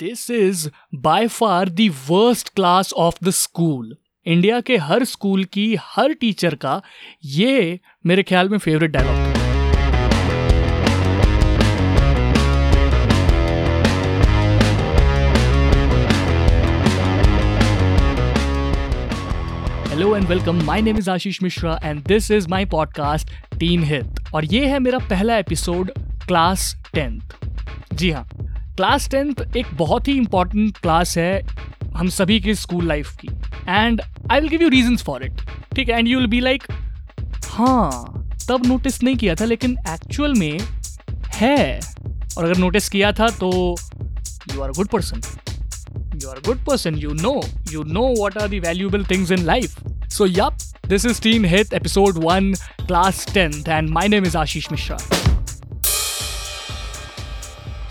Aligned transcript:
This 0.00 0.30
is 0.30 0.68
by 0.94 1.26
far 1.28 1.68
the 1.68 1.88
worst 2.08 2.48
class 2.48 2.92
of 2.92 3.24
the 3.24 3.30
school 3.30 3.96
India 4.26 4.60
के 4.60 4.76
हर 4.76 5.04
school 5.04 5.44
की 5.44 5.76
हर 5.80 6.12
teacher 6.12 6.54
का 6.54 6.82
ये 7.24 7.80
मेरे 8.06 8.22
ख्याल 8.22 8.48
में 8.48 8.58
फेवरेट 8.58 8.90
डायलॉग 8.90 9.14
था। 9.14 9.32
Hello 19.88 20.16
and 20.16 20.26
welcome 20.28 20.64
my 20.64 20.82
name 20.82 20.98
is 20.98 21.10
Ashish 21.10 21.42
Mishra 21.42 21.80
and 21.84 22.04
this 22.04 22.30
is 22.30 22.48
my 22.48 22.64
podcast 22.64 23.30
team 23.58 23.82
hit 23.82 24.24
और 24.34 24.44
ये 24.44 24.66
है 24.66 24.78
मेरा 24.78 24.98
पहला 24.98 25.38
एपिसोड 25.38 25.92
क्लास 26.26 26.74
टेंथ 26.94 27.20
जी 27.92 28.10
हाँ। 28.10 28.43
क्लास 28.76 29.08
टेंथ 29.10 29.56
एक 29.56 29.66
बहुत 29.74 30.08
ही 30.08 30.16
इंपॉर्टेंट 30.16 30.78
क्लास 30.78 31.16
है 31.18 31.42
हम 31.94 32.08
सभी 32.08 32.40
के 32.40 32.54
स्कूल 32.54 32.86
लाइफ 32.88 33.16
की। 33.16 33.28
And 33.68 34.00
I 34.30 34.40
will 34.40 34.48
give 34.48 34.62
you 34.62 34.68
reason 34.68 34.96
for 34.96 35.24
it 35.24 35.40
ठीक 35.74 35.88
है? 35.88 35.98
And 35.98 36.08
you 36.08 36.18
will 36.18 36.26
be 36.26 36.40
like 36.40 36.62
हाँ 37.46 38.10
तब 38.48 38.66
नोटिस 38.66 39.02
नहीं 39.02 39.16
किया 39.16 39.34
था, 39.34 39.44
लेकिन 39.44 39.76
एक्चुअल 39.88 40.34
में 40.34 40.58
है। 41.34 41.80
और 42.38 42.44
अगर 42.44 42.56
नोटिस 42.56 42.88
किया 42.88 43.12
था 43.12 43.28
तो 43.28 43.50
you 44.54 44.60
are 44.60 44.68
a 44.68 44.72
good 44.72 44.88
person 44.88 45.20
you 46.22 46.28
are 46.28 46.36
a 46.36 46.42
good 46.46 46.64
person 46.64 46.94
you 46.94 47.12
know 47.12 47.40
you 47.72 47.82
know 47.82 48.02
what 48.20 48.38
are 48.38 48.48
valuable 48.48 49.04
things 49.04 49.30
in 49.30 49.44
life 49.44 49.76
so 50.12 50.26
yup 50.26 50.58
this 50.88 51.06
is 51.06 51.22
teen 51.22 51.44
hit 51.44 51.74
episode 51.74 52.18
one 52.24 52.52
class 52.86 53.26
tenth 53.34 53.68
and 53.68 53.90
my 53.90 54.08
name 54.08 54.24
is 54.24 54.36
Ashish 54.36 54.72
Mishra 54.72 54.98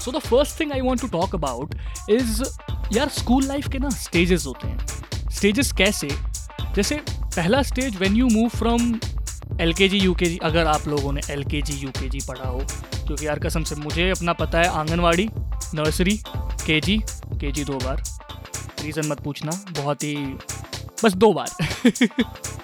so 0.05 0.11
the 0.11 0.19
first 0.19 0.59
thing 0.59 0.71
I 0.71 0.81
want 0.81 1.01
to 1.01 1.07
talk 1.07 1.35
about 1.35 1.75
is 2.09 2.43
यार 2.91 3.09
school 3.09 3.45
life 3.45 3.67
के 3.69 3.79
ना 3.79 3.89
stages 3.89 4.45
होते 4.45 4.67
हैं। 4.67 4.87
Stages 5.29 5.71
कैसे? 5.71 6.09
जैसे 6.75 6.95
पहला 7.09 7.61
stage 7.61 7.95
when 7.95 8.15
you 8.15 8.27
move 8.27 8.49
from 8.49 8.99
L 9.61 9.73
K 9.73 9.87
G 9.89 9.97
you 9.97 10.13
के 10.13 10.25
जी 10.25 10.37
अगर 10.43 10.67
आप 10.67 10.87
लोगों 10.87 11.11
ने 11.13 11.21
एल 11.29 11.43
के 11.43 11.61
जी 11.61 11.73
यू 11.73 11.89
के 11.89 12.09
जी 12.09 12.19
पढ़ा 12.27 12.49
हो, 12.49 12.59
क्योंकि 13.05 13.27
यार 13.27 13.39
कसम 13.39 13.63
से 13.63 13.75
मुझे 13.75 14.09
अपना 14.09 14.33
पता 14.33 14.59
है, 14.59 14.67
आंगनवाड़ी 14.67 15.29
नर्सरी 15.73 16.19
के 16.65 16.81
जी 16.81 16.97
के 17.33 17.51
जी 17.51 17.63
दो 17.63 17.73
बार। 17.73 18.03
रीज़न 18.83 19.07
मत 19.07 19.19
पूछना, 19.19 19.51
बहुत 19.81 20.03
ही, 20.03 20.15
बस 21.03 21.13
दो 21.13 21.33
बार। 21.33 21.49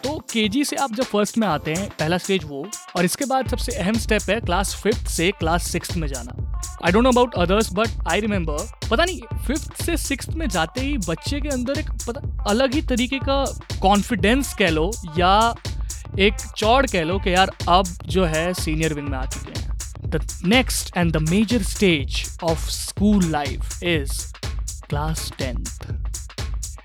तो 0.03 0.19
के 0.19 0.49
जी 0.49 0.63
से 0.63 0.75
आप 0.75 0.93
जब 0.93 1.03
फ़र्स्ट 1.03 1.37
में 1.37 1.47
आते 1.47 1.73
हैं, 1.73 1.89
पहला 1.89 2.17
स्टेज 2.17 2.43
वो, 2.43 2.67
और 2.97 3.05
इसके 3.05 3.25
बाद 3.25 3.49
सबसे 3.49 3.71
अहम 3.71 3.93
स्टेप 3.93 4.29
है 4.29 4.39
क्लास 4.39 4.75
फिफ्थ 4.75 5.07
से 5.07 5.31
क्लास 5.31 5.71
सिक्स 5.71 5.97
में 5.97 6.07
जाना। 6.07 6.38
I 6.85 6.91
don't 6.91 7.03
know 7.03 7.09
about 7.11 7.35
others 7.35 7.71
but 7.73 8.07
I 8.07 8.19
remember 8.19 8.67
पता 8.89 9.05
नहीं 9.05 9.37
फिफ्थ 9.47 9.83
से 9.83 9.95
सिक्स 9.97 10.29
में 10.29 10.47
जाते 10.49 10.81
ही 10.81 10.97
बच्चे 10.97 11.39
के 11.41 11.49
अंदर 11.49 11.79
एक 11.79 11.89
पता, 12.07 12.21
अलग 12.49 12.73
ही 12.73 12.81
तरीके 12.81 13.19
का 13.19 13.43
कॉन्फिडेंस 13.81 14.53
कह 14.53 14.69
लो, 14.69 14.91
या 15.17 15.55
एक 16.19 16.33
चौड़ 16.57 16.85
कह 16.85 17.03
लो 17.03 17.17
कि 17.19 17.33
यार 17.33 17.51
अब 17.69 17.85
जो 18.05 18.25
है 18.25 18.53
सीनियर 18.53 18.93
विंग 18.93 19.07
में 19.09 19.17
आ 19.17 19.25
चुके 19.25 19.59
हैं। 19.59 20.09
The 20.09 20.27
next 20.45 20.97
and 20.97 21.11
the 21.11 21.17
major 21.29 21.63
stage 21.63 22.25
of 22.43 22.69
school 22.69 23.25
life 23.25 23.83
is 23.83 24.11
class 24.89 25.31
tenth 25.37 25.65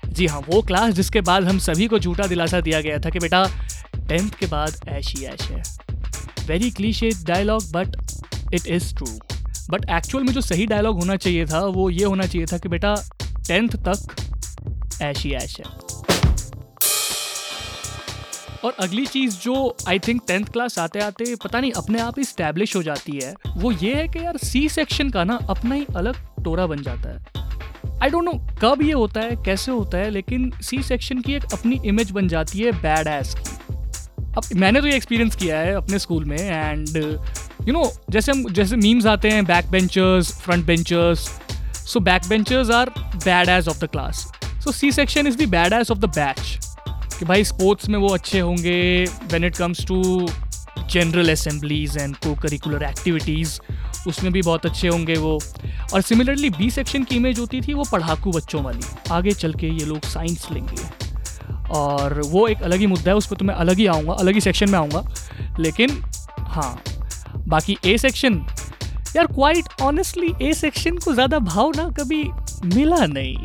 जी 0.07 0.27
हाँ 0.27 0.39
वो 0.49 0.61
क्लास 0.61 0.93
जिसके 0.93 1.21
बाद 1.21 1.43
हम 1.43 1.59
सभी 1.59 1.87
को 1.87 1.99
झूठा 1.99 2.27
दिलासा 2.27 2.61
दिया 2.61 2.81
गया 2.81 2.97
था 2.97 3.09
कि 3.09 3.19
बेटा 3.19 3.45
टेंथ 4.09 4.29
के 4.39 4.45
बाद 4.45 4.79
ऐश 4.89 5.13
ही 5.15 5.25
ऐश 5.25 5.41
है। 5.41 5.63
Very 6.47 6.69
cliche 6.71 7.09
dialogue 7.23 7.71
but 7.71 7.95
it 8.53 8.67
is 8.67 8.93
true 8.95 9.07
but 9.69 9.89
actual 9.89 10.23
में 10.23 10.33
जो 10.33 10.41
सही 10.41 10.65
डायलॉग 10.65 10.99
होना 10.99 11.15
चाहिए 11.15 11.45
था, 11.45 11.59
वो 11.59 11.89
ये 11.89 12.05
होना 12.05 12.25
चाहिए 12.25 12.47
था 12.53 12.57
कि 12.57 12.69
बेटा 12.69 12.95
टेंथ 13.47 13.69
तक 13.87 15.01
ऐश 15.01 15.23
ही 15.23 15.33
ऐश 15.33 15.59
है। 15.59 15.65
और 18.63 18.75
अगली 18.79 19.05
चीज़ 19.05 19.37
जो 19.39 19.75
आई 19.87 19.99
थिंक 19.99 20.21
टेंथ 20.27 20.45
क्लास 20.45 20.77
आते 20.79 20.99
आते 20.99 21.35
पता 21.43 21.59
नहीं 21.59 21.71
अपने 21.71 21.99
आप 21.99 22.17
ही 22.17 22.23
स्टैब्लिश 22.23 22.75
हो 22.75 22.83
जाती 22.83 23.19
है, 23.23 23.33
वो 23.57 23.71
ये 23.71 23.93
है 23.95 24.07
कि 24.07 24.19
यार 24.19 24.37
सी 24.37 24.67
सेक्शन 24.69 25.09
का 25.09 25.23
ना 25.23 25.39
अपना 25.49 25.75
ही 25.75 25.85
अलग 25.95 26.15
टोरा 26.43 26.65
बन 26.67 26.81
जाता 26.83 27.09
है। 27.09 27.99
आई 28.03 28.09
डोंट 28.09 28.23
नो 28.23 28.33
कब 28.61 28.81
ये 28.81 28.91
होता 28.91 29.21
है, 29.21 29.35
कैसे 29.45 29.71
होता 29.71 29.97
है, 29.97 30.09
लेकिन 30.09 30.51
सी 30.61 30.81
सेक्शन 30.83 31.21
की 31.21 31.33
एक 31.33 31.43
अपनी 31.53 31.79
इमेज 31.85 32.11
बन 32.11 32.27
जाती 32.27 32.59
है 32.59 32.71
बैड 32.81 33.07
एस 33.07 33.35
की। 33.35 33.73
अब 34.37 34.43
मैंने 34.55 34.81
तो 34.81 34.87
ये 34.87 34.95
एक्सपीरियंस 34.95 35.35
किया 35.35 35.59
है 35.59 35.73
अपने 35.73 35.99
स्कूल 35.99 36.25
में 36.25 36.37
एंड 36.37 36.97
यू 37.61 37.73
नो 37.73 37.91
जैसे 38.09 38.31
हम, 38.31 38.43
जैसे 38.49 38.75
मीम्स 38.75 39.05
आते 39.05 39.29
हैं 39.29 39.45
back 39.45 39.69
benchers 39.71 40.31
front 40.41 40.65
benchers 40.65 41.29
so 41.85 41.99
back 41.99 42.27
benchers 42.29 42.71
are 42.71 42.89
bad 42.99 43.49
edge 43.49 43.67
of 43.67 43.79
the 43.79 43.89
class 43.91 44.27
so 44.63 44.71
C 44.71 44.91
section 44.91 45.27
is 45.27 45.37
the 45.37 45.49
bad 45.49 45.73
edge 45.73 45.91
of 45.91 45.99
the 45.99 46.05
batch 46.15 46.59
कि 47.19 47.25
भाई 47.25 47.43
स्पोर्ट्स 47.43 47.89
में 47.89 47.99
वो 47.99 48.07
अच्छे 48.07 48.39
होंगे 48.39 49.05
when 49.31 49.43
it 49.43 49.55
comes 49.55 49.85
to 49.85 50.27
general 50.91 51.31
assemblies 51.31 51.97
and 51.97 52.15
co 52.15 52.33
curricular 52.41 52.83
activities 52.83 53.59
उसमें 54.07 54.31
भी 54.33 54.41
बहुत 54.41 54.65
अच्छे 54.65 54.87
होंगे 54.87 55.15
वो। 55.15 55.39
और 55.93 56.01
सिमिलरली 56.01 56.49
बी 56.49 56.69
सेक्शन 56.71 57.03
की 57.03 57.15
इमेज 57.15 57.39
होती 57.39 57.61
थी 57.61 57.73
वो 57.73 57.83
पढ़ाकू 57.91 58.31
बच्चों 58.31 58.61
वाली। 58.63 58.85
आगे 59.11 59.31
चल 59.33 59.53
के 59.53 59.67
ये 59.67 59.85
लोग 59.85 60.05
साइंस 60.05 60.47
लेंगे। 60.51 60.83
और 61.71 62.19
वो 62.25 62.47
एक 62.47 62.61
अलग 62.61 62.79
ही 62.79 62.87
मुद्दा 62.87 63.11
है, 63.11 63.15
उस 63.17 63.27
पर 63.27 63.35
तो 63.35 63.45
मैं 63.45 63.55
अलग 63.55 63.77
ही 63.77 63.85
आऊँगा, 63.85 64.13
अलग 64.13 64.33
ही 64.33 64.41
सेक्शन 64.41 64.69
में 64.69 64.77
आऊँगा। 64.79 65.03
लेकिन 65.59 66.01
हाँ 66.39 66.81
बाकी 67.47 67.77
ए 67.85 67.97
सेक्शन 67.97 68.45
यार 69.15 69.27
क्वाइट 69.27 69.81
ऑनेस्टली 69.81 70.33
ए 70.41 70.53
सेक्शन 70.53 70.97
को 70.97 71.13
ज़्यादा 71.13 71.39
भाव 71.39 71.71
ना 71.75 71.89
कभी 71.99 72.23
मिला 72.75 73.05
नहीं 73.05 73.35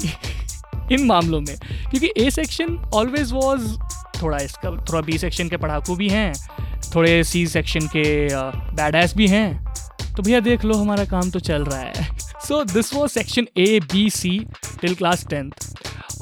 इन 0.93 1.05
मामलों 1.07 1.41
में। 1.41 1.57
क्योंकि 1.91 2.11
ए 2.19 2.31
सेक्शन 2.31 2.77
ऑलवेज 2.95 3.33
वॉज़ 3.33 3.77
थोड़ा 4.23 4.39
इसका, 4.39 4.71
थोड़ा 4.71 5.01
बी 5.01 5.19
सेक्शन 5.19 5.49
के 5.49 5.57
पढ़ाकू 5.57 5.95
भी 5.97 6.09
हैं, 6.09 6.33
थोड़े 6.95 7.23
सी 7.25 7.47
सेक्शन 7.47 7.87
के 7.87 8.05
बैड 8.75 8.95
एस 8.95 9.15
भी 9.17 9.27
हैं। 9.29 9.65
तो 10.17 10.23
भैया 10.23 10.41
देख 10.41 10.65
लो, 10.65 10.75
हमारा 10.75 11.05
काम 11.05 11.31
तो 11.31 11.41
चल 11.41 11.65
रहा 11.65 11.81
है। 11.81 12.09
So 12.49 12.63
this 12.65 12.93
was 12.95 13.11
section 13.11 13.47
A 13.59 13.81
B 13.93 14.09
C 14.11 14.39
till 14.81 14.95
class 14.95 15.27
tenth 15.27 15.51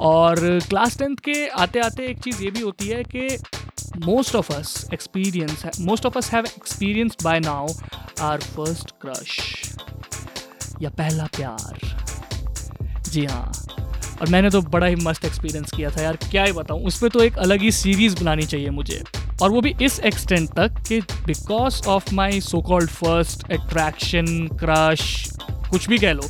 और 0.00 0.36
क्लास 0.68 0.98
टेंथ 0.98 1.16
के 1.24 1.46
आते 1.48 1.80
आते 1.80 2.06
एक 2.06 2.18
चीज़ 2.18 2.42
ये 2.44 2.50
भी 2.50 2.60
होती 2.60 2.88
है 2.88 3.02
कि 3.04 3.28
most 4.04 4.34
of 4.36 4.52
us 4.52 4.86
experience 4.94 5.80
most 5.80 6.06
of 6.06 6.18
us 6.18 6.30
have 6.32 6.44
experience 6.46 7.16
by 7.24 7.40
now 7.40 7.68
our 8.22 8.40
first 8.40 8.90
crush 9.02 9.38
या 10.82 10.90
पहला 10.90 11.24
प्यार। 11.36 11.78
जी 13.10 13.24
हाँ। 13.26 13.52
और 14.20 14.28
मैंने 14.28 14.50
तो 14.50 14.60
बड़ा 14.62 14.86
ही 14.86 14.94
मस्त 14.96 15.24
एक्सपीरियंस 15.24 15.70
किया 15.76 15.90
था 15.90 16.02
यार, 16.02 16.16
क्या 16.30 16.44
ही 16.44 16.52
बताऊँ, 16.52 16.82
उसमें 16.86 17.10
तो 17.10 17.20
एक 17.22 17.38
अलग 17.38 17.62
ही 17.62 17.70
सीरीज़ 17.72 18.20
बनानी 18.20 18.42
चाहिए 18.42 18.70
मुझे। 18.70 19.02
और 19.42 19.50
वो 19.50 19.60
भी 19.60 19.74
इस 19.82 19.98
एक्सटेंट 20.00 20.48
तक 20.50 20.82
कि 20.88 21.00
because 21.00 21.82
of 21.88 22.14
my 22.14 22.40
so 22.40 22.60
called 22.60 22.90
first 22.90 23.50
attraction 23.52 24.48
crush 24.60 25.02
कुछ 25.70 25.88
भी 25.88 25.98
कह 25.98 26.12
लो। 26.12 26.22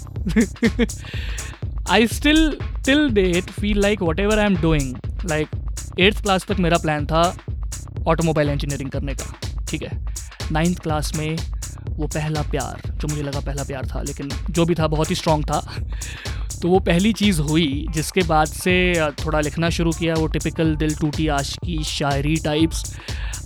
I 1.91 2.07
still 2.07 2.59
till 2.87 3.09
date 3.11 3.51
feel 3.51 3.81
like 3.81 4.03
whatever 4.21 4.39
I 4.39 4.47
am 4.47 4.57
doing 4.57 4.97
like 5.31 5.49
eighth 6.01 6.23
class 6.23 6.45
तक 6.47 6.59
मेरा 6.61 6.79
प्लान 6.79 7.07
था 7.07 7.23
ऑटोमोबाइल 8.09 8.51
इंजीनियरिंग 8.51 8.91
करने 8.91 9.15
का, 9.15 9.35
ठीक 9.71 9.83
है? 9.83 10.07
नाइन्थ 10.53 10.79
क्लास 10.79 11.13
में 11.17 11.37
वो 11.89 12.07
पहला 12.07 12.43
प्यार, 12.43 12.91
जो 12.91 13.09
मुझे 13.09 13.23
लगा 13.23 13.41
पहला 13.41 13.63
प्यार 13.63 13.87
था, 13.87 14.03
लेकिन 14.03 14.31
जो 14.51 14.65
भी 14.65 14.75
था 14.75 14.87
बहुत 14.87 15.11
ही 15.11 15.15
स्ट्रॉन्ग 15.15 15.45
था। 15.45 15.61
तो 16.63 16.69
वो 16.69 16.79
पहली 16.79 17.13
चीज़ 17.13 17.41
हुई, 17.41 17.87
जिसके 17.91 18.23
बाद 18.23 18.47
से 18.47 18.95
थोड़ा 19.25 19.41
लिखना 19.41 19.71
शुरू 19.71 19.91
किया, 19.91 20.15
वो 20.15 20.27
टिपिकल 20.27 20.75
दिल 20.77 20.95
टूटी 20.95 21.29
आश 21.29 21.57
की 21.67 21.83
शायरी 21.85 22.37
टाइप्स 22.37 22.97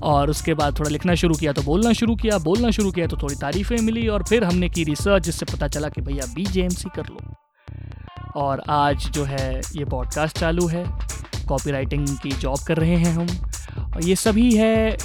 और 0.03 0.31
उसके 0.31 0.55
बाद 0.55 0.79
थोड़ा 0.79 0.91
लिखना 0.91 1.15
शुरू 1.15 1.34
किया 1.34 1.53
तो 1.53 1.62
बोलना 1.62 1.93
शुरू 1.93 2.17
किया, 2.17 2.39
बोलना 2.39 2.71
शुरू 2.71 2.91
किया 2.91 3.06
तो 3.06 3.17
थोड़ी 3.17 3.34
तारीफ़ें 3.34 3.79
मिली, 3.79 4.09
और 4.09 4.25
फिर 4.29 4.44
हमने 4.44 4.69
की 4.69 4.84
रिसर्च 4.84 5.25
जिससे 5.25 5.47
पता 5.47 5.69
चला 5.69 5.89
कि 5.89 6.00
भैया 6.00 6.27
बी 6.34 6.47
जे 6.47 6.62
एम 6.62 6.69
सी 6.69 6.89
कर 6.97 7.06
लो। 7.06 7.34
और 8.37 8.62
आज 8.69 9.09
जो 9.11 9.25
है, 9.25 9.61
ये 9.76 9.85
पॉडकास्ट 9.85 10.38
चालू 10.38 10.67
है। 10.67 10.85
कॉपी 11.49 11.70
राइटिंग 11.70 12.06
की 12.09 12.31
जॉब 12.31 12.59
कर 12.59 12.76
रहे 12.76 12.97
हैं 12.97 13.12
हम। 13.14 13.26
और 13.94 14.05
ये 14.05 14.17
सभी 14.17 14.55
है 14.56 14.97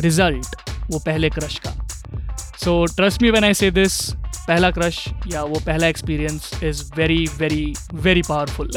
रिज़ल्ट 0.00 0.56
वो 0.90 0.98
पहले 0.98 1.30
क्रश 1.30 1.58
का। 1.66 1.70
So 2.58 2.84
trust 2.96 3.22
me 3.22 3.30
when 3.30 3.44
I 3.44 3.54
से 3.54 3.70
दिस 3.70 4.00
पहला 4.12 4.70
क्रश 4.70 5.04
या 5.28 5.42
वो 5.44 5.60
पहला 5.66 5.86
experience 5.86 6.50
is 6.64 6.82
very 6.96 7.24
very 7.38 7.74
very 7.94 8.22
powerful 8.28 8.70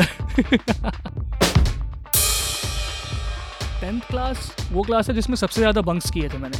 tenth 3.81 3.99
class 4.09 4.51
वो 4.71 4.81
क्लास 4.81 5.09
है 5.09 5.15
जिसमें 5.15 5.35
सबसे 5.35 5.61
ज़्यादा 5.61 5.81
बंक्स 5.81 6.11
किए 6.11 6.29
थे 6.29 6.37
मैंने। 6.37 6.57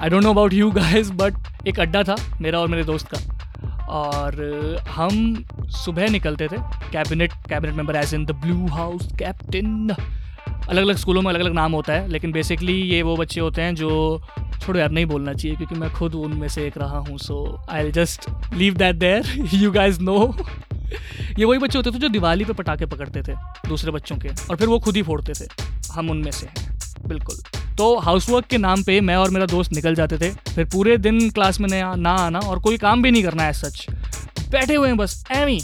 I 0.00 0.08
don't 0.10 0.22
know 0.22 0.30
about 0.30 0.52
you 0.52 0.70
guys 0.70 1.10
but 1.20 1.68
एक 1.68 1.80
अड्डा 1.80 2.02
था 2.04 2.16
मेरा 2.40 2.58
और 2.58 2.68
मेरे 2.68 2.84
दोस्त 2.84 3.14
का। 3.14 3.18
और 3.90 4.34
हम 4.88 5.44
सुबह 5.74 6.08
निकलते 6.10 6.48
थे 6.48 6.56
cabinet 6.92 7.32
cabinet 7.48 7.76
member 7.76 7.96
as 7.96 8.14
in 8.14 8.24
the 8.26 8.30
blue 8.42 8.66
house 8.68 9.08
captain 9.18 9.94
अलग 10.72 10.82
अलग 10.82 10.96
स्कूलों 10.96 11.22
में 11.22 11.28
अलग 11.30 11.40
अलग 11.40 11.52
नाम 11.54 11.72
होता 11.72 11.92
है, 11.92 12.08
लेकिन 12.08 12.32
बेसिकली 12.32 12.80
ये 12.84 13.02
वो 13.02 13.16
बच्चे 13.16 13.40
होते 13.40 13.62
हैं 13.62 13.74
जो 13.74 13.90
छोड़ो 14.60 14.78
यार, 14.78 14.90
नहीं 14.90 15.06
बोलना 15.06 15.32
चाहिए, 15.32 15.56
क्योंकि 15.56 15.74
मैं 15.74 15.90
खुद 15.92 16.14
उनमें 16.16 16.48
से 16.48 16.66
एक 16.66 16.78
रहा 16.78 16.98
हूँ 16.98 17.18
so 17.18 17.44
I 17.70 17.90
just 17.92 18.28
leave 18.54 18.74
that 18.74 18.96
there 18.96 19.48
you 19.54 19.70
guys 19.72 20.00
know 20.00 20.34
ये 21.38 21.44
वही 21.44 21.58
बच्चे 21.58 21.78
होते 21.78 21.90
थे 21.90 21.98
जो 21.98 22.08
दिवाली 22.10 22.44
पे 22.44 22.52
पटाखे 22.52 22.86
पकड़ते 22.86 23.22
थे 23.22 23.34
दूसरे 23.68 23.92
बच्चों 23.92 24.16
के, 24.16 24.28
और 24.28 24.56
फिर 24.56 24.68
वो 24.68 24.78
खुद 24.78 24.96
ही 24.96 25.02
फोड़ते 25.02 25.32
थे, 25.34 25.46
हम 25.92 26.10
उनमें 26.10 26.30
से 26.30 26.46
हैं, 26.46 27.08
बिल्कुल। 27.08 27.36
तो 27.78 27.96
हाउसवर्क 28.00 28.46
के 28.46 28.58
नाम 28.58 28.82
पे 28.82 29.00
मैं 29.00 29.16
और 29.16 29.30
मेरा 29.30 29.46
दोस्त 29.46 29.72
निकल 29.72 29.94
जाते 29.94 30.18
थे, 30.18 30.30
फिर 30.54 30.64
पूरे 30.72 30.96
दिन 30.98 31.28
क्लास 31.30 31.60
में 31.60 31.68
ना 31.70 32.14
आना 32.16 32.38
और 32.40 32.60
कोई 32.60 32.78
काम 32.78 33.02
भी 33.02 33.10
नहीं 33.10 33.22
करना 33.22 33.42
है 33.42 33.52
सच 33.54 33.86
बैठे 34.50 34.74
हुए 34.74 34.88
हैं 34.88 34.96
बस 34.96 35.24
एमी 35.32 35.60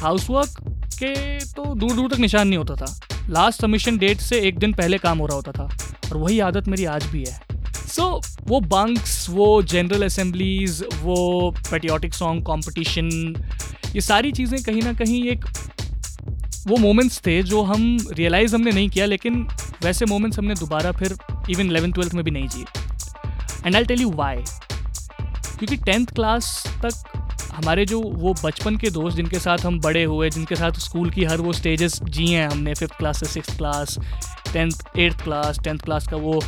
हाउसवर्क 0.00 0.60
के 0.94 1.14
तो 1.46 1.74
दूर 1.74 1.92
दूर 1.92 2.10
तक 2.10 2.18
निशान 2.18 2.48
नहीं 2.48 2.58
होता 2.58 2.74
था। 2.76 2.86
लास्ट 3.30 3.60
सबमिशन 3.60 3.98
डेट 3.98 4.18
से 4.18 4.40
एक 4.40 4.58
दिन 4.58 4.72
पहले 4.72 4.98
काम 4.98 5.18
हो 5.18 5.26
रहा 5.26 5.36
होता 5.36 5.52
था 5.52 5.64
और 6.10 6.16
वही 6.16 6.40
आदत 6.40 6.68
मेरी 6.68 6.84
आज 6.84 7.04
भी 7.04 7.24
है। 7.24 7.40
सो 7.88 8.02
so, 8.02 8.40
वो 8.48 8.60
बंक्स 8.60 9.28
वो 9.30 9.62
जनरल 9.62 10.04
असम्बलीज 10.04 10.82
वो 11.02 11.50
पेटियाटिक 11.70 12.14
सॉन्ग 12.14 12.42
कंपटीशन 12.42 13.34
ये 13.94 14.00
सारी 14.00 14.32
चीज़ें 14.32 14.62
कहीं 14.62 14.82
ना 14.82 14.92
कहीं 14.92 15.22
एक 15.28 15.44
वो 16.68 16.76
मोमेंट्स 16.76 17.20
थे 17.26 17.42
जो 17.42 17.62
हम 17.62 17.98
रियलाइज़ 18.12 18.54
हमने 18.54 18.70
नहीं 18.70 18.88
किया 18.88 19.06
लेकिन 19.06 19.46
वैसे 19.84 20.04
मोमेंट्स 20.04 20.38
हमने 20.38 20.54
दोबारा 20.54 20.92
फिर 20.92 21.16
इवन 21.50 21.66
इलेवन 21.66 21.92
ट्वेल्थ 21.92 22.14
में 22.14 22.24
भी 22.24 22.30
नहीं 22.30 22.48
जिए। 22.48 22.64
And 23.66 23.76
I 23.76 23.84
tell 23.84 24.00
you 24.00 24.10
why 24.10 24.36
क्योंकि 24.36 25.76
टेंथ 25.76 26.06
क्लास 26.06 26.64
तक 26.84 27.17
हमारे 27.58 27.84
जो 27.86 28.00
वो 28.00 28.32
बचपन 28.44 28.76
के 28.76 28.90
दोस्त 28.90 29.16
जिनके 29.16 29.38
साथ 29.38 29.64
हम 29.66 29.78
बड़े 29.80 30.02
हुए, 30.04 30.28
जिनके 30.30 30.56
साथ 30.56 30.78
स्कूल 30.80 31.10
की 31.10 31.24
हर 31.24 31.40
वो 31.40 31.52
स्टेजेस 31.52 31.98
जी 32.04 32.26
हैं, 32.26 32.48
हमने 32.48 32.74
फिफ्थ 32.74 32.96
क्लास 32.98 33.20
से 33.20 33.26
six 33.26 33.56
class 33.56 33.98
tenth 34.52 34.98
eighth 34.98 35.22
class 35.22 35.58
tenth 35.64 35.78
class 35.78 36.06
का 36.08 36.16
वो 36.16 36.40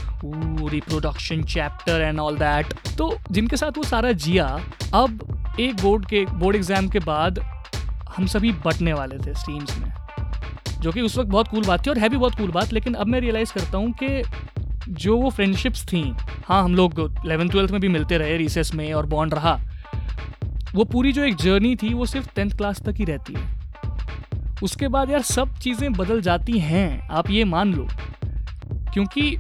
reproduction 0.69 1.43
chapter 1.45 2.01
and 2.01 2.21
all 2.21 2.37
that 2.39 2.75
तो 2.99 3.17
जिनके 3.31 3.57
साथ 3.57 3.79
वो 3.79 3.85
सारा 3.85 4.13
जिया, 4.15 4.47
अब 4.95 5.57
एक 5.61 5.83
बोर्ड 5.83 6.07
के 6.07 6.25
बोर्ड 6.29 6.57
एग्ज़ाम 6.57 6.89
के 6.89 6.99
बाद 7.01 7.39
हम 8.17 8.27
सभी 8.27 8.53
बटने 8.67 8.93
वाले 8.93 9.19
थे 9.19 9.35
स्ट्रीम्स 9.35 9.79
में, 9.79 9.93
जो 10.81 10.93
कि 10.93 11.01
उस 11.01 11.17
वक्त 11.19 11.31
बहुत 11.31 11.49
कूल 11.49 11.65
बात 11.65 11.87
थी 11.87 11.91
और 11.91 11.99
है 11.99 12.09
भी 12.09 12.17
बहुत 12.17 12.35
कूल 12.35 12.51
बात, 12.51 12.73
लेकिन 12.73 12.95
अब 12.95 13.07
मैं 13.07 13.21
रियलाइज़ 13.21 13.53
करता 13.55 13.79
हूँ 13.79 13.93
कि 14.03 14.23
जो 14.89 15.17
वो 15.17 15.31
फ्रेंडशिप्स 15.31 15.85
थी 15.87 16.03
हाँ 16.45 16.63
हम 16.65 16.75
लोग 16.75 17.01
इलेवन 17.25 17.49
ट्वेल्थ 17.49 17.71
में 17.71 17.81
भी 17.81 17.89
मिलते 17.89 18.19
रहे 18.19 18.37
रिसेस 18.37 18.75
में 18.75 18.93
और 18.93 19.07
बॉन्ड 19.07 19.35
रहा 19.35 19.59
वो 20.75 20.85
पूरी 20.85 21.13
जो 21.13 21.23
एक 21.23 21.35
जर्नी 21.35 21.75
थी, 21.77 21.93
वो 21.95 22.07
सिर्फ़ 22.07 22.29
टेंथ 22.37 22.51
क्लास 22.51 22.81
तक 22.81 22.95
ही 22.99 23.05
रहती 23.05 23.33
है। 23.33 23.49
उसके 24.63 24.89
बाद 24.89 25.11
यार 25.11 25.23
सब 25.23 25.59
चीज़ें 25.59 25.93
बदल 25.93 26.21
जाती 26.21 26.59
हैं, 26.59 27.09
आप 27.09 27.31
ये 27.31 27.45
मान 27.45 27.73
लो। 27.75 27.87
क्योंकि 28.93 29.31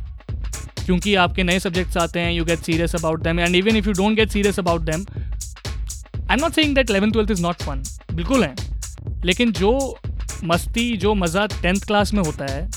क्योंकि 0.86 1.14
आपके 1.14 1.42
नए 1.42 1.58
सब्जेक्ट्स 1.58 1.96
आते 1.96 2.20
हैं 2.20 2.32
you 2.32 2.44
get 2.44 2.58
serious 2.58 2.94
about 2.94 3.22
them 3.22 3.40
and 3.40 3.56
even 3.56 3.76
if 3.76 3.86
you 3.86 3.92
don't 3.92 4.16
get 4.16 4.30
serious 4.30 4.58
about 4.58 4.80
them 4.80 5.04
I 5.10 6.32
am 6.32 6.40
not 6.40 6.52
saying 6.52 6.74
that 6.74 6.90
eleven 6.90 7.10
twelfth 7.10 7.30
is 7.30 7.42
not 7.42 7.62
fun 7.62 7.82
बिल्कुल 8.14 8.44
है। 8.44 8.54
लेकिन 9.24 9.52
जो 9.52 9.98
मस्ती, 10.44 10.96
जो 10.96 11.14
मज़ा 11.14 11.46
टेंथ 11.46 11.80
क्लास 11.80 12.14
में 12.14 12.22
होता 12.22 12.46
है, 12.50 12.68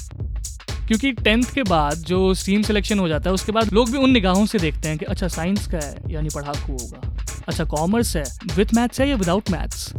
क्योंकि 0.88 1.12
टेंथ 1.12 1.44
के 1.44 1.64
बाद 1.64 1.94
जो 1.98 2.34
स्ट्रीम 2.34 2.62
सिलेक्शन 2.62 3.00
हो 3.00 3.08
जाता 3.08 3.30
है, 3.30 3.34
उसके 3.34 3.52
बाद 3.52 3.74
लोग 3.74 3.92
भी 3.92 3.98
उन 3.98 4.12
निगाहों 4.12 4.46
से 4.46 4.60
देखते 4.60 4.90
हैं 4.90 4.98
कि 4.98 5.06
अच्छा 5.06 5.28
साइंस 5.28 5.68
का 5.68 5.78
है, 5.78 5.96
यानी 6.10 6.30
पढ़ाकू 6.36 6.74
होगा। 6.74 7.12
अच्छा 7.48 7.63
कॉमर्स 7.66 8.16
है. 8.16 8.24
विथ 8.56 8.74
मैथ्स 8.75 9.00
है 9.01 9.10
या 9.10 9.16
विदाउट 9.16 9.50
मैथ्स 9.51 9.94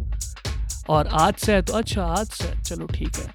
और 0.91 1.07
आज 1.15 1.35
से 1.37 1.53
है 1.55 1.63
तो 1.63 1.73
अच्छा 1.75 2.05
आज 2.05 2.27
से 2.29 2.53
चलो 2.61 2.87
ठीक 2.87 3.17
है. 3.17 3.33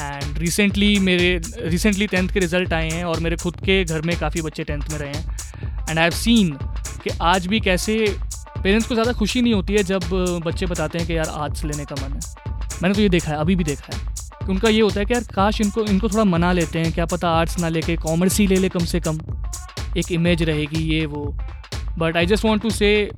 एंड 0.00 0.38
रिसेंटली 0.38 0.98
मेरे 1.00 1.40
रिसेंटली 1.58 2.06
टेंथ 2.06 2.28
के 2.28 2.40
रिज़ल्ट 2.40 2.72
आए 2.72 2.88
हैं 2.90 3.04
और 3.04 3.20
मेरे 3.20 3.36
खुद 3.36 3.56
के 3.56 3.82
घर 3.84 4.00
में 4.00 4.16
काफ़ी 4.18 4.42
बच्चे 4.42 4.64
टेंथ 4.64 4.82
में 4.90 4.98
रहे 4.98 5.08
हैं. 5.08 5.36
एंड 5.88 5.98
आई 5.98 6.02
हैव 6.02 6.12
सीन 6.12 6.52
कि 7.04 7.10
आज 7.22 7.46
भी 7.46 7.60
कैसे 7.60 7.96
पेरेंट्स 8.62 8.88
को 8.88 8.94
ज़्यादा 8.94 9.12
खुशी 9.12 9.42
नहीं 9.42 9.54
होती 9.54 9.74
है 9.74 9.82
जब 9.82 10.08
बच्चे 10.44 10.66
बताते 10.66 10.98
हैं 10.98 11.06
कि 11.06 11.16
यार 11.16 11.28
आर्ट्स 11.28 11.64
लेने 11.64 11.84
का 11.84 11.96
मन 11.96 12.12
है. 12.12 12.20
मैंने 12.82 12.94
तो 12.94 13.00
ये 13.00 13.08
देखा 13.08 13.30
है, 13.32 13.38
अभी 13.38 13.56
भी 13.56 13.64
देखा 13.64 13.96
है. 13.96 14.08
उनका 14.48 14.68
ये 14.68 14.80
होता 14.80 15.00
है 15.00 15.06
कि 15.06 15.14
यार 15.14 15.24
काश 15.34 15.60
इनको 15.60 15.84
इनको 15.84 16.08
थोड़ा 16.08 16.24
मना 16.24 16.52
लेते 16.52 16.78
हैं. 16.78 16.92
क्या 16.92 17.06
पता 17.06 17.30
आर्ट्स 17.30 17.58
ना 17.58 17.68
लेके 17.68 17.96
कॉमर्स 17.96 18.38
ही 18.40 18.46
ले 18.46 18.56
ले 18.56 18.68
कम 18.68 18.84
से 18.84 19.00
कम. 19.00 19.18
एक 19.96 20.12
इमेज 20.12 20.42
रहेगी, 20.42 20.82
ये 20.94 21.04
वो. 21.06 21.36
But 21.98 22.16
I 22.16 22.26
just 22.26 22.44
want 22.44 22.62
to 22.62 22.70
say 22.70 23.10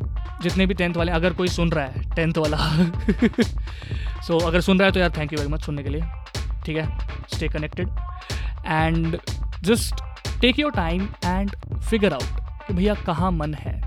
जितने 0.42 0.66
भी 0.66 0.74
टेंथ 0.74 0.94
वाले 0.94 1.12
अगर 1.12 1.32
कोई 1.32 1.48
सुन 1.48 1.70
रहा 1.72 1.84
है 1.84 2.10
टेंथ 2.14 2.38
वाला। 2.38 2.56
सो 4.22 4.38
so, 4.38 4.46
अगर 4.46 4.60
सुन 4.60 4.78
रहा 4.78 4.86
है 4.86 4.92
तो 4.92 5.00
यार 5.00 5.10
थैंक 5.10 5.32
यू 5.32 5.38
वेरी 5.38 5.52
मच 5.52 5.62
सुनने 5.62 5.82
के 5.82 5.88
लिए। 5.88 6.02
ठीक 6.66 6.76
है? 6.76 6.98
Stay 7.34 7.48
connected 7.48 7.88
and 8.66 9.18
just 9.62 9.94
take 10.40 10.58
your 10.58 10.72
time 10.72 11.08
and 11.26 11.50
figure 11.80 12.12
out 12.12 12.66
कि 12.66 12.74
भैया 12.74 12.94
कहाँ 12.94 13.30
मन 13.30 13.54
है? 13.54 13.80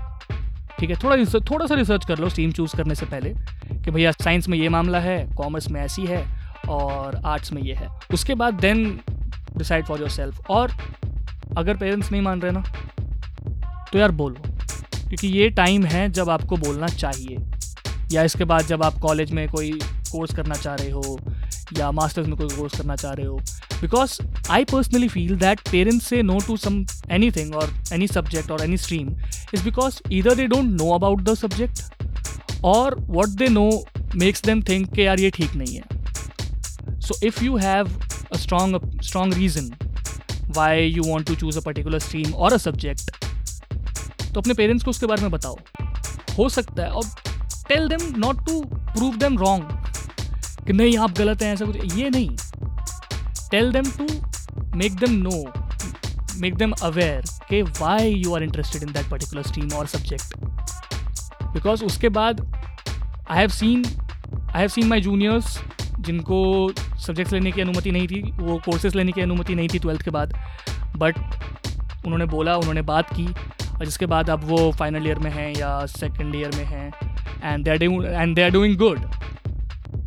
ठीक 0.78 0.90
है? 0.90 0.96
थोड़ा 0.96 1.40
थोड़ा 1.40 1.66
सा 1.66 1.74
रिसर्च 1.74 2.04
कर 2.04 2.18
लो 2.18 2.28
स्ट्रीम 2.28 2.52
चूज़ 2.52 2.76
करने 2.76 2.94
से 2.94 3.06
पहले 3.06 3.34
कि 3.84 3.90
भैया 3.90 4.12
साइंस 4.12 4.48
में 4.48 4.58
ये 4.58 4.68
मामला 4.68 5.00
है 5.00 5.26
कॉमर्स 5.36 5.68
में 5.70 5.80
ऐसी 5.80 6.06
है 6.06 6.26
और 6.68 7.20
आर्ट्स 7.26 7.52
में 7.52 7.62
ये 7.62 7.74
है। 7.74 7.88
उसके 8.14 8.34
बाद 8.34 8.54
then 8.54 9.00
decide 9.56 9.84
for 9.84 10.00
your 10.00 10.10
self 10.10 10.50
और 10.50 10.72
अगर 11.58 11.76
पेरेंट्स 11.76 12.12
नहीं 12.12 12.22
मान 12.22 12.42
रहे 12.42 12.52
ना 12.52 12.64
तो 13.92 13.98
यार 13.98 14.10
बोलो। 14.10 14.45
क्योंकि 15.08 15.28
ये 15.28 15.48
टाइम 15.56 15.84
है 15.86 16.08
जब 16.12 16.30
आपको 16.30 16.56
बोलना 16.56 16.86
चाहिए। 16.88 17.36
या 18.12 18.22
इसके 18.22 18.44
बाद 18.44 18.66
जब 18.66 18.82
आप 18.82 18.98
कॉलेज 19.00 19.30
में 19.32 19.48
कोई 19.48 19.70
कोर्स 20.10 20.34
करना 20.34 20.54
चाह 20.54 20.74
रहे 20.74 20.90
हो, 20.90 21.18
या 21.78 21.90
मास्टर्स 21.92 22.26
में 22.28 22.36
कोई 22.36 22.48
कोर्स 22.48 22.78
करना 22.78 22.96
चाह 22.96 23.12
रहे 23.12 23.26
हो। 23.26 23.36
Because 23.80 24.18
I 24.50 24.64
personally 24.64 25.08
feel 25.08 25.36
that 25.38 25.60
parents 25.70 26.06
से 26.06 26.22
no 26.22 26.38
to 26.46 26.56
some 26.56 26.84
any 27.12 27.30
thing 27.30 27.54
और 27.54 27.72
एनी 27.92 28.06
सब्जेक्ट 28.08 28.50
और 28.50 28.62
एनी 28.64 28.76
स्ट्रीम 28.76 29.08
इज़ 29.54 29.64
बिकॉज़ 29.64 30.00
इधर 30.12 30.34
they 30.34 30.46
don't 30.46 30.70
know 30.72 30.90
about 30.94 31.22
the 31.22 31.34
subject 31.34 32.62
और 32.64 32.98
what 33.00 33.28
they 33.38 33.48
know 33.48 33.68
makes 34.14 34.42
them 34.42 34.62
think 34.62 34.92
कि 34.94 35.06
यार 35.06 35.20
ये 35.20 35.30
ठीक 35.30 35.54
नहीं 35.54 35.76
है। 35.76 37.00
So 37.00 37.26
if 37.26 37.44
you 37.44 37.56
have 37.56 37.90
a 38.32 38.36
strong 38.36 39.00
strong 39.02 39.34
reason 39.34 39.70
why 40.56 40.86
you 40.86 41.02
want 41.02 41.26
to 41.26 41.34
choose 41.34 41.58
a 41.58 41.62
particular 41.62 41.98
stream 41.98 42.32
और 42.34 42.52
a 42.52 42.56
subject 42.58 43.25
तो 44.36 44.40
अपने 44.40 44.54
पेरेंट्स 44.54 44.84
को 44.84 44.90
उसके 44.90 45.06
बारे 45.06 45.22
में 45.22 45.30
बताओ। 45.30 45.56
हो 46.38 46.48
सकता 46.48 46.82
है, 46.82 46.88
और 46.90 47.04
tell 47.68 47.86
them 47.88 48.00
not 48.18 48.44
to 48.46 48.60
prove 48.70 49.16
them 49.16 49.38
wrong 49.38 50.66
कि 50.66 50.72
नहीं, 50.72 50.96
आप 50.98 51.12
गलत 51.18 51.42
हैं, 51.42 51.52
ऐसा 51.54 51.64
कुछ, 51.64 51.94
ये 51.94 52.10
नहीं। 52.10 52.36
Tell 53.50 53.72
them 53.72 53.90
to 53.90 54.06
make 54.76 54.96
them 54.96 55.12
know 55.22 55.30
make 56.40 56.54
them 56.54 56.72
aware 56.82 57.24
के 57.48 57.62
why 57.62 58.12
you 58.12 58.34
are 58.36 58.42
interested 58.42 58.82
in 58.82 58.92
that 58.92 59.10
particular 59.10 59.42
stream 59.42 59.72
और 59.78 59.86
सब्जेक्ट 59.86 60.36
बिकॉज़ 61.52 61.84
उसके 61.84 62.08
बाद 62.18 62.40
I 63.30 63.38
have 63.38 63.48
seen 63.50 63.84
I 63.86 64.60
have 64.60 64.68
seen 64.68 64.88
my 64.88 65.00
juniors 65.00 65.58
जिनको 66.00 66.70
सब्जेक्ट्स 67.06 67.32
लेने 67.32 67.52
की 67.52 67.60
अनुमति 67.60 67.90
नहीं 67.90 68.06
थी, 68.08 68.22
वो 68.32 68.60
कोर्सेज 68.64 68.94
लेने 68.96 69.12
की 69.12 69.20
अनुमति 69.20 69.54
नहीं 69.54 69.68
थी 69.74 69.78
ट्वेल्थ 69.78 70.02
के 70.02 70.10
बाद 70.10 70.38
बट 70.96 71.18
उन्होंने 72.06 72.24
बोला, 72.26 72.56
उन्होंने 72.56 72.82
बात 72.84 73.14
की 73.14 73.28
और 73.76 73.84
जिसके 73.84 74.06
बाद 74.06 74.30
अब 74.30 74.44
वो 74.44 74.72
फाइनल 74.72 75.06
ईयर 75.06 75.18
में 75.18 75.30
हैं 75.30 75.54
या 75.54 75.86
सेकेंड 75.86 76.34
ईयर 76.34 76.50
में 76.56 76.64
हैं 76.64 76.92
and 77.44 77.64
they 77.64 77.70
are 77.70 77.82
and 78.22 78.34
they 78.34 78.42
are 78.42 78.50
doing 78.50 78.76
good 78.76 78.98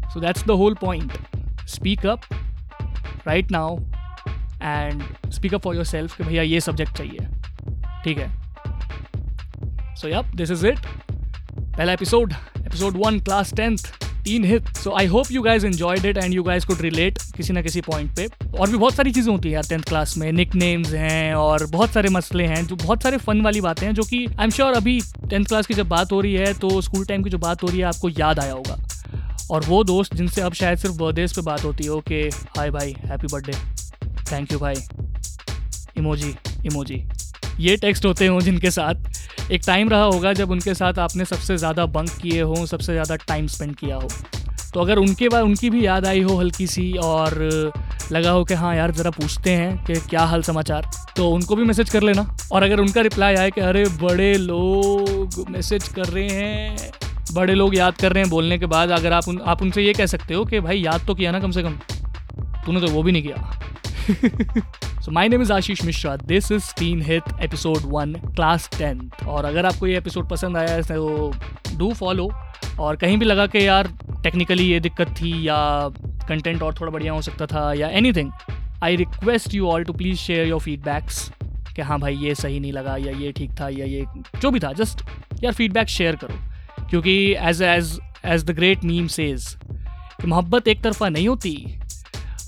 so 0.09 0.19
that's 0.19 0.43
the 0.43 0.51
whole 0.51 0.75
point 0.75 1.13
speak 1.67 2.05
up 2.05 2.21
right 3.27 3.51
now 3.51 3.77
and 4.63 5.03
speak 5.31 5.53
up 5.53 5.61
for 5.61 5.75
yourself 5.85 6.17
कि 6.17 6.23
भैया 6.23 6.43
ये 6.43 6.61
सब्जेक्ट 6.61 6.97
चाहिए। 6.97 7.27
ठीक 8.03 8.17
है? 8.17 8.27
So 9.95 10.07
yup 10.07 10.25
this 10.25 10.51
is 10.51 10.67
it 10.67 10.79
पहला 11.61 11.93
episode 11.93 12.33
episode 12.57 12.97
one 13.05 13.19
class 13.19 13.53
tenth 13.53 13.77
teen 14.29 14.43
hit 14.45 14.67
so 14.77 14.91
I 14.97 15.05
hope 15.07 15.31
you 15.31 15.41
guys 15.41 15.65
enjoyed 15.65 16.05
it 16.05 16.17
and 16.17 16.33
you 16.33 16.41
guys 16.43 16.65
could 16.67 16.81
relate 16.81 17.17
किसी 17.37 17.53
ना 17.53 17.61
किसी 17.61 17.81
पॉइंट 17.81 18.15
पे। 18.15 18.27
और 18.49 18.69
भी 18.69 18.77
बहुत 18.77 18.93
सारी 18.93 19.11
चीज़ें 19.11 19.31
होती 19.31 19.51
हैं 19.51 19.61
टेंथ 19.69 19.83
क्लास 19.83 20.15
में। 20.17 20.31
निक 20.31 20.53
नेम्स 20.55 20.93
हैं 20.93 21.33
और 21.35 21.65
बहुत 21.67 21.89
सारे 21.89 22.09
मसले 22.09 22.45
हैं 22.47 22.65
जो 22.67 22.75
बहुत 22.75 23.03
सारे 23.03 23.17
फन 23.17 23.41
वाली 23.41 23.61
बातें 23.61 23.85
हैं 23.87 23.93
जो 23.95 24.03
कि 24.03 24.25
आई 24.27 24.43
एम 24.43 24.49
श्योर 24.49 24.73
अभी 24.73 24.99
टेंथ 25.29 25.45
क्लास 25.45 25.67
की 25.67 25.73
जब 25.73 25.87
बात 25.89 26.11
हो 26.11 26.19
रही 26.21 26.33
है 26.33 26.53
तो 26.53 26.69
स्कूल 26.81 27.05
टाइम 27.05 27.23
की 27.23 27.29
जो 27.29 27.37
बात 27.37 27.63
हो 27.63 27.67
रही 27.67 27.79
है 27.79 27.85
आपको 27.85 28.09
याद 28.09 28.39
आया 28.39 28.53
होगा। 28.53 28.77
और 29.51 29.65
वो 29.65 29.83
दोस्त 29.83 30.15
जिनसे 30.15 30.41
अब 30.41 30.53
शायद 30.53 30.77
सिर्फ़ 30.77 30.95
बर्थडेज 30.97 31.35
पे 31.35 31.41
बात 31.41 31.63
होती 31.63 31.85
हो 31.85 31.99
कि 32.09 32.21
हाय 32.57 32.71
भाई 32.71 32.95
हैप्पी 33.05 33.27
बर्थडे 33.33 33.53
थैंक 34.31 34.51
यू 34.51 34.59
भाई 34.59 34.75
इमोजी 35.97 36.33
इमोजी 36.65 37.03
ये 37.59 37.75
टेक्स्ट 37.77 38.05
होते 38.05 38.27
हों 38.27 38.39
जिनके 38.39 38.71
साथ। 38.71 39.18
एक 39.51 39.61
टाइम 39.67 39.89
रहा 39.89 40.03
होगा 40.03 40.33
जब 40.33 40.51
उनके 40.51 40.73
साथ 40.73 40.99
आपने 40.99 41.25
सबसे 41.25 41.57
ज़्यादा 41.57 41.85
बंक 41.85 42.09
किए 42.11 42.41
हों, 42.41 42.65
सबसे 42.65 42.93
ज़्यादा 42.93 43.15
टाइम 43.17 43.47
स्पेंड 43.47 43.75
किया 43.75 43.95
हो। 43.95 44.09
तो 44.73 44.79
अगर 44.79 44.97
उनके 44.97 45.29
बाद, 45.29 45.43
उनकी 45.43 45.69
भी 45.69 45.85
याद 45.85 46.05
आई 46.05 46.21
हो 46.21 46.35
हल्की 46.37 46.67
सी 46.67 46.91
और 46.93 47.33
लगा 48.11 48.31
हो 48.31 48.43
कि 48.43 48.53
हाँ 48.53 48.75
यार, 48.75 48.91
ज़रा 48.91 49.11
पूछते 49.11 49.51
हैं 49.51 49.85
कि 49.85 49.93
क्या 50.09 50.23
हाल 50.23 50.41
समाचार 50.43 50.89
तो 51.15 51.29
उनको 51.29 51.55
भी 51.55 51.63
मैसेज 51.63 51.89
कर 51.89 52.03
लेना। 52.03 52.27
और 52.51 52.63
अगर 52.63 52.79
उनका 52.79 53.01
रिप्लाई 53.01 53.35
आए 53.35 53.51
कि 53.51 53.61
अरे, 53.61 53.83
बड़े 54.01 54.33
लोग 54.33 55.45
मैसेज 55.49 55.87
कर 55.87 56.05
रहे 56.05 56.27
हैं, 56.27 56.91
बड़े 57.33 57.53
लोग 57.53 57.75
याद 57.75 57.97
कर 57.97 58.13
रहे 58.13 58.23
हैं 58.23 58.29
बोलने 58.29 58.57
के 58.59 58.65
बाद, 58.65 58.89
अगर 58.89 59.13
आप 59.13 59.27
उन, 59.27 59.41
आप 59.45 59.61
उनसे 59.61 59.83
ये 59.83 59.93
कह 59.93 60.05
सकते 60.05 60.33
हो 60.33 60.45
कि 60.45 60.59
भाई, 60.59 60.79
याद 60.79 61.05
तो 61.07 61.15
किया 61.15 61.31
ना 61.31 61.39
कम 61.39 61.51
से 61.51 61.63
कम, 61.63 61.77
तूने 62.65 62.81
तो 62.81 62.87
वो 62.87 63.03
भी 63.03 63.11
नहीं 63.11 63.23
किया। 63.23 63.59
So 65.05 65.11
my 65.11 65.29
name 65.29 65.41
is 65.41 65.53
Ashish 65.53 65.85
Mishra 65.85 66.15
this 66.15 66.51
is 66.51 66.73
teen 66.79 67.01
hit 67.01 67.23
episode 67.41 67.77
one 67.85 68.13
class 68.13 68.69
tenth 68.77 69.25
और 69.27 69.45
अगर 69.45 69.65
आपको 69.65 69.87
ये 69.87 69.97
एपिसोड 69.97 70.29
पसंद 70.29 70.57
आया 70.57 70.69
है 70.69 70.81
तो 70.81 71.33
डू 71.77 71.93
फॉलो 71.93 72.31
और 72.79 72.95
कहीं 72.95 73.17
भी 73.17 73.25
लगा 73.25 73.47
कि 73.47 73.67
यार 73.67 73.87
टेक्निकली 74.23 74.63
ये 74.63 74.79
दिक्कत 74.79 75.07
थी 75.07 75.47
या 75.47 75.57
कंटेंट 76.27 76.63
और 76.63 76.73
थोड़ा 76.73 76.91
बढ़िया 76.91 77.13
हो 77.13 77.21
सकता 77.21 77.45
था 77.45 77.73
या 77.73 77.87
anything 78.13 78.31
I 78.83 78.95
request 78.95 79.53
you 79.53 79.67
all 79.67 79.83
to 79.83 79.93
please 79.93 80.17
share 80.17 80.47
your 80.47 80.59
feedbacks 80.59 81.31
कि 81.75 81.81
हाँ 81.81 81.99
भाई, 81.99 82.15
ये 82.15 82.35
सही 82.35 82.59
नहीं 82.59 82.73
लगा, 82.73 82.95
या 82.97 83.11
ये 83.11 83.31
ठीक 83.31 83.51
था, 83.51 83.69
या 83.69 83.85
ये 83.85 84.05
जो 84.41 84.51
भी 84.51 84.59
था 84.59 84.73
जस्ट 84.73 85.01
यार 85.43 85.53
फीडबैक 85.53 85.87
शेयर 85.87 86.15
करो. 86.15 86.35
क्योंकि 86.89 87.35
as 87.39 87.61
as 87.61 87.99
as 88.25 88.43
the 88.43 88.51
great 88.51 88.83
meme 88.83 89.07
says 89.07 89.55
मोहब्बत 90.25 90.67
एक 90.67 90.83
तरफा 90.83 91.09
नहीं 91.09 91.27
होती 91.27 91.79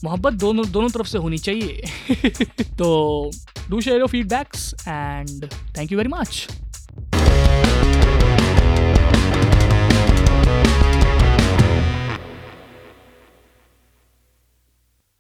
मोहब्बत 0.04 0.34
दोनों 0.34 0.72
दोनों 0.72 0.90
तरफ़ 0.90 1.08
से 1.08 1.18
होनी 1.18 1.38
चाहिए। 1.38 1.84
तो 2.78 3.32
do 3.70 3.82
share 3.82 4.00
your 4.00 4.08
feedbacks 4.08 4.74
and 4.88 5.46
thank 5.78 5.92
you 5.92 5.98
very 5.98 6.10
much 6.10 6.48